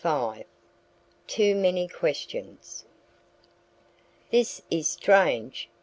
[0.03, 0.45] IV
[1.27, 2.85] TOO MANY QUESTIONS
[4.31, 5.69] "THIS is strange!"